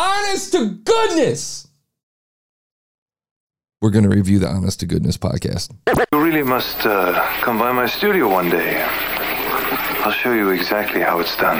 [0.00, 1.68] honest to goodness.
[3.82, 5.72] We're going to review the honest to goodness podcast.
[6.12, 8.82] You really must uh, come by my studio one day.
[10.02, 11.58] I'll show you exactly how it's done.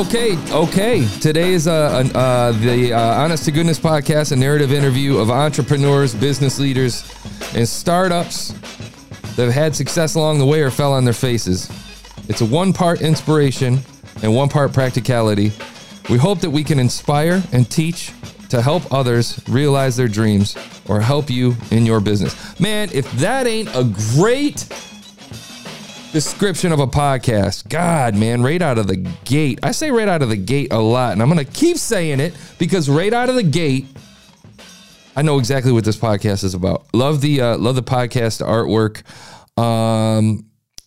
[0.00, 1.06] Okay, okay.
[1.20, 6.14] Today is uh, uh, the uh, Honest to Goodness podcast, a narrative interview of entrepreneurs,
[6.14, 7.04] business leaders,
[7.54, 8.52] and startups
[9.36, 11.68] that have had success along the way or fell on their faces.
[12.30, 13.80] It's a one part inspiration
[14.22, 15.52] and one part practicality.
[16.08, 18.10] We hope that we can inspire and teach
[18.48, 20.56] to help others realize their dreams
[20.88, 22.58] or help you in your business.
[22.58, 23.84] Man, if that ain't a
[24.16, 24.66] great
[26.12, 27.68] description of a podcast.
[27.68, 29.60] God, man, right out of the gate.
[29.62, 32.20] I say right out of the gate a lot, and I'm going to keep saying
[32.20, 33.86] it because right out of the gate,
[35.16, 36.86] I know exactly what this podcast is about.
[36.94, 39.02] Love the uh, love the podcast artwork.
[39.60, 40.46] Um,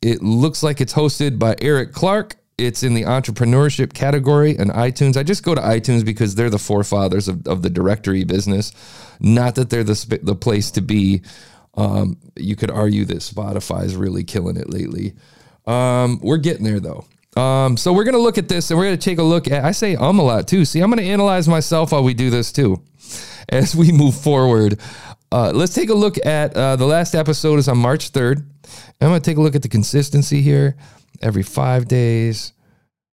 [0.00, 2.36] it looks like it's hosted by Eric Clark.
[2.56, 5.16] It's in the entrepreneurship category and iTunes.
[5.16, 8.72] I just go to iTunes because they're the forefathers of, of the directory business.
[9.18, 11.22] Not that they're the the place to be
[11.76, 15.14] um, you could argue that Spotify is really killing it lately.
[15.66, 17.04] Um, we're getting there though.
[17.36, 19.64] Um, so we're gonna look at this and we're gonna take a look at.
[19.64, 20.64] I say um a lot too.
[20.64, 22.82] See, I'm gonna analyze myself while we do this too,
[23.48, 24.80] as we move forward.
[25.32, 28.44] Uh, let's take a look at uh, the last episode is on March 3rd.
[29.00, 30.76] I'm gonna take a look at the consistency here.
[31.22, 32.52] Every five days,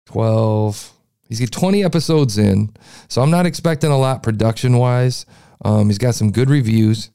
[0.06, 0.92] 12.
[1.28, 2.72] He's got 20 episodes in,
[3.08, 5.26] so I'm not expecting a lot production wise.
[5.64, 7.10] Um, he's got some good reviews.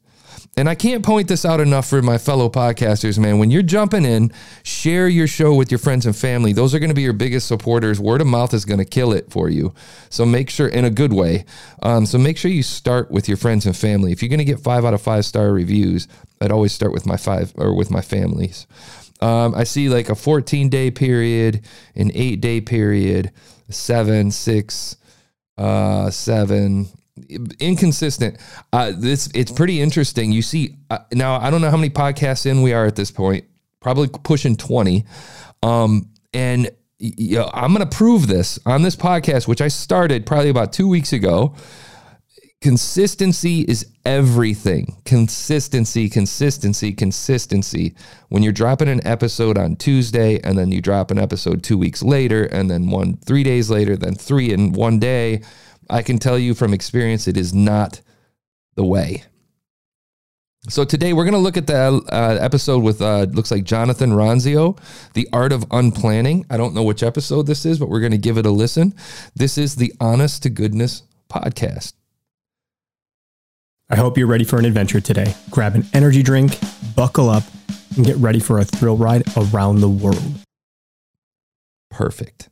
[0.57, 3.39] And I can't point this out enough for my fellow podcasters, man.
[3.39, 4.33] When you're jumping in,
[4.63, 6.51] share your show with your friends and family.
[6.51, 7.99] Those are going to be your biggest supporters.
[7.99, 9.73] Word of mouth is going to kill it for you.
[10.09, 11.45] So make sure, in a good way.
[11.81, 14.11] Um, so make sure you start with your friends and family.
[14.11, 16.09] If you're going to get five out of five star reviews,
[16.41, 18.67] I'd always start with my five or with my families.
[19.21, 21.65] Um, I see like a 14 day period,
[21.95, 23.31] an eight day period,
[23.69, 24.97] seven, six,
[25.57, 26.87] uh, seven,
[27.59, 28.37] inconsistent.
[28.71, 30.31] Uh, this it's pretty interesting.
[30.31, 31.39] You see uh, now.
[31.39, 33.45] I don't know how many podcasts in we are at this point.
[33.79, 35.05] Probably pushing twenty.
[35.63, 36.69] Um, and
[36.99, 40.73] you know, I'm going to prove this on this podcast, which I started probably about
[40.73, 41.55] two weeks ago.
[42.61, 44.97] Consistency is everything.
[45.05, 47.95] Consistency, consistency, consistency.
[48.27, 52.03] When you're dropping an episode on Tuesday and then you drop an episode two weeks
[52.03, 55.41] later and then one three days later, then three in one day,
[55.89, 58.01] I can tell you from experience, it is not
[58.75, 59.23] the way.
[60.67, 64.11] So today we're going to look at the uh, episode with uh, looks like Jonathan
[64.11, 64.77] Ronzio,
[65.13, 66.45] The Art of Unplanning.
[66.49, 68.93] I don't know which episode this is, but we're going to give it a listen.
[69.35, 71.93] This is the Honest to Goodness podcast.
[73.89, 75.33] I hope you're ready for an adventure today.
[75.49, 76.59] Grab an energy drink,
[76.95, 77.43] buckle up,
[77.95, 80.39] and get ready for a thrill ride around the world.
[81.89, 82.49] Perfect.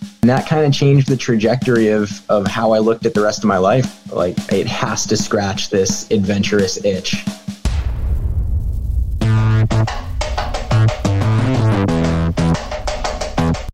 [0.00, 3.38] And that kind of changed the trajectory of, of how I looked at the rest
[3.38, 4.12] of my life.
[4.12, 7.24] Like, it has to scratch this adventurous itch.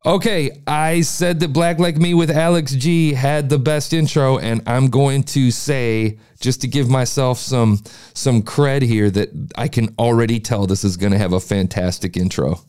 [0.07, 4.63] Okay, I said that Black Like Me with Alex G had the best intro, and
[4.67, 7.83] I'm going to say, just to give myself some
[8.13, 12.19] some cred here, that I can already tell this is going to have a fantastic
[12.19, 12.61] intro.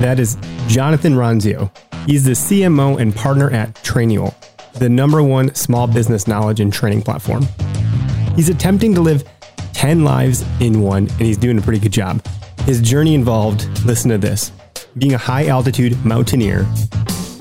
[0.00, 1.70] That is Jonathan Ronzio.
[2.06, 4.34] He's the CMO and partner at Trainual,
[4.74, 7.46] the number one small business knowledge and training platform.
[8.34, 9.24] He's attempting to live
[9.74, 12.24] 10 lives in one, and he's doing a pretty good job.
[12.60, 14.52] His journey involved, listen to this,
[14.98, 16.66] being a high altitude mountaineer,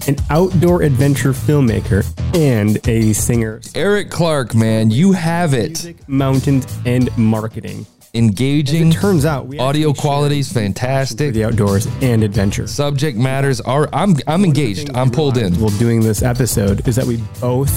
[0.07, 2.05] an outdoor adventure filmmaker,
[2.35, 3.61] and a singer.
[3.75, 5.69] Eric Clark, man, you have it.
[5.69, 7.85] Music, mountains, and marketing.
[8.13, 8.89] Engaging.
[8.89, 11.33] As it turns out, we audio quality is fantastic.
[11.33, 12.65] the outdoors and adventure.
[12.65, 13.87] Subject matters are.
[13.93, 14.89] I'm I'm engaged.
[14.95, 15.53] I'm pulled in.
[15.55, 17.69] While doing this episode is that we both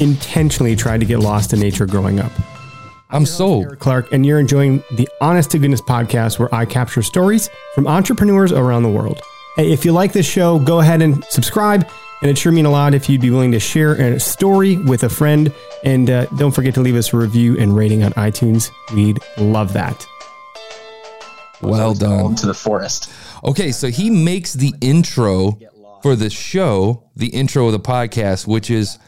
[0.00, 2.32] intentionally tried to get lost in nature growing up.
[3.10, 3.66] I'm sold.
[3.66, 7.86] Eric Clark, and you're enjoying the Honest to Goodness podcast where I capture stories from
[7.86, 9.20] entrepreneurs around the world.
[9.54, 11.86] Hey, if you like this show, go ahead and subscribe.
[12.22, 15.02] And it sure mean a lot if you'd be willing to share a story with
[15.02, 15.52] a friend.
[15.82, 18.70] And uh, don't forget to leave us a review and rating on iTunes.
[18.94, 20.06] We'd love that.
[21.60, 22.36] Well done.
[22.36, 23.10] To the forest.
[23.42, 25.58] Okay, so he makes the intro
[26.02, 28.98] for the show, the intro of the podcast, which is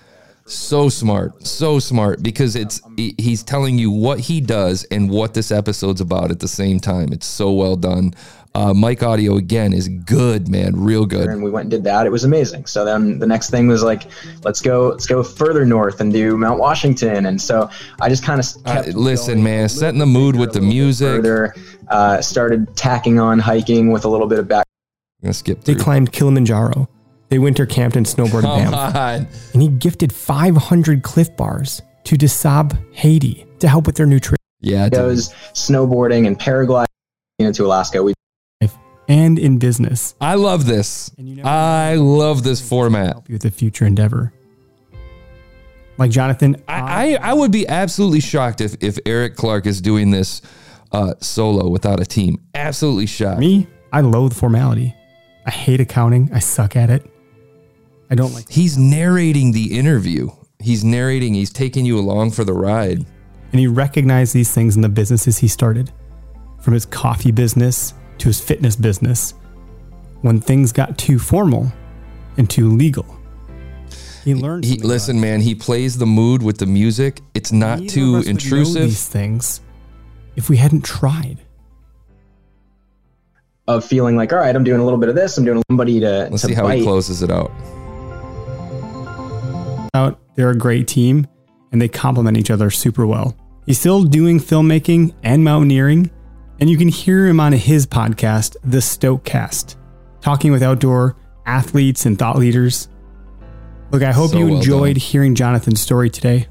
[0.47, 5.51] So smart, so smart because it's he's telling you what he does and what this
[5.51, 7.13] episode's about at the same time.
[7.13, 8.13] It's so well done.
[8.55, 11.29] Uh, Mike Audio again is good, man, real good.
[11.29, 12.07] and we went and did that.
[12.07, 12.67] It was amazing.
[12.67, 14.03] So then the next thing was like,
[14.45, 17.27] let's go, let's go further north and do Mount Washington.
[17.27, 17.69] And so
[18.01, 20.61] I just kind of Uh, kept listen, going man, little setting the mood with the
[20.61, 21.09] music.
[21.09, 21.55] Further,
[21.89, 24.67] uh, started tacking on hiking with a little bit of back.
[25.23, 26.89] I'm gonna skip They climbed Kilimanjaro.
[27.29, 28.95] They winter camped and snowboarded Come Banff.
[28.97, 29.29] on.
[29.55, 34.85] And he gifted 500 Clif bars to Desab, Haiti to help with their nutrition Yeah,
[34.85, 34.93] dude.
[34.93, 36.87] Goes snowboarding and paragliding
[37.39, 38.03] into Alaska.
[38.03, 38.15] We
[39.07, 40.15] and in business.
[40.21, 41.11] I love this.
[41.19, 43.13] And you never I love this format.
[43.13, 44.33] help you with a future endeavor.
[45.99, 50.11] Like Jonathan, I, I, I would be absolutely shocked if, if Eric Clark is doing
[50.11, 50.41] this
[50.91, 52.41] uh, solo without a team.
[52.55, 53.39] Absolutely shocked.
[53.41, 54.95] me, I loathe formality.
[55.47, 56.31] I hate accounting.
[56.33, 57.05] I suck at it.
[58.15, 60.31] I don't like He's narrating the interview.
[60.61, 61.35] He's narrating.
[61.35, 63.05] He's taking you along for the ride.
[63.51, 65.91] and he recognized these things in the businesses he started
[66.61, 69.35] from his coffee business to his fitness business
[70.23, 71.71] when things got too formal
[72.37, 73.05] and too legal
[74.25, 75.41] he learned He, listen, man.
[75.41, 77.21] He plays the mood with the music.
[77.35, 78.83] It's not Neither of too us would know intrusive.
[78.83, 79.61] these things
[80.37, 81.39] if we hadn't tried
[83.67, 85.37] of feeling like, all right, I'm doing a little bit of this.
[85.39, 86.79] I'm doing somebody to, Let's to see how bite.
[86.79, 87.51] he closes it out.
[89.95, 90.21] Out.
[90.35, 91.27] They're a great team
[91.73, 93.37] and they complement each other super well.
[93.65, 96.11] He's still doing filmmaking and mountaineering
[96.61, 99.77] and you can hear him on his podcast the stokecast
[100.21, 102.89] talking with outdoor athletes and thought leaders.
[103.91, 106.49] Look i hope So you enjoyed hearing jonathan's story today.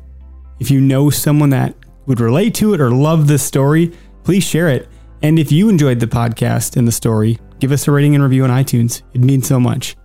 [0.59, 1.75] If you know someone that
[2.05, 3.91] would relate to it or love this story
[4.23, 4.87] please share it.
[5.21, 8.43] And if you enjoyed the podcast and the story give us a rating and review
[8.43, 9.03] on itunes.
[9.13, 9.95] It means so much.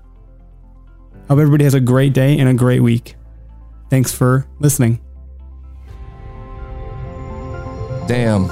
[1.29, 3.17] Hope everybody has a great day and a great week
[3.91, 5.01] Thanks for listening.
[8.07, 8.51] Damn.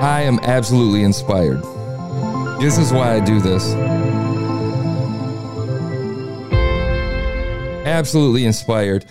[0.00, 1.62] I am absolutely inspired.
[2.60, 3.74] This is why I do this.
[7.86, 9.06] Absolutely inspired.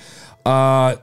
[0.46, 0.98] Uh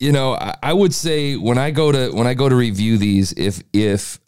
[0.00, 2.96] you know, I, I would say when I go to when I go to review
[2.96, 4.18] these, if if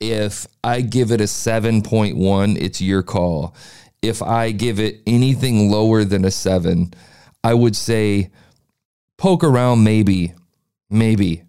[0.00, 3.54] if I give it a 7.1, it's your call.
[4.00, 6.94] If I give it anything lower than a 7,
[7.42, 8.30] I would say
[9.16, 10.34] poke around maybe.
[10.88, 11.42] Maybe.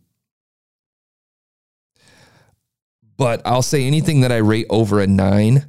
[3.18, 5.66] But I'll say anything that I rate over a 9.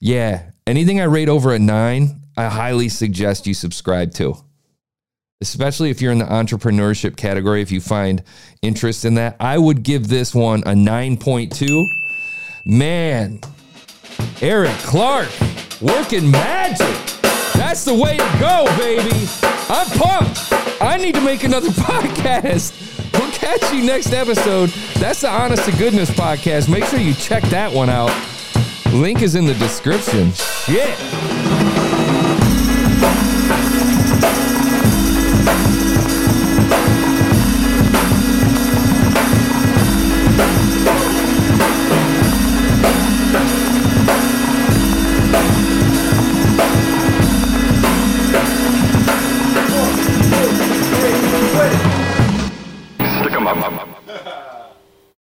[0.00, 4.36] Yeah, anything I rate over a 9, I highly suggest you subscribe to
[5.42, 8.22] especially if you're in the entrepreneurship category, if you find
[8.62, 9.36] interest in that.
[9.40, 11.84] I would give this one a 9.2.
[12.64, 13.40] Man,
[14.40, 15.28] Eric Clark
[15.80, 16.96] working magic.
[17.54, 19.28] That's the way to go, baby.
[19.68, 20.52] I'm pumped.
[20.80, 23.12] I need to make another podcast.
[23.12, 24.70] We'll catch you next episode.
[25.00, 26.70] That's the Honest to Goodness podcast.
[26.70, 28.12] Make sure you check that one out.
[28.92, 30.32] Link is in the description.
[30.32, 32.01] Shit.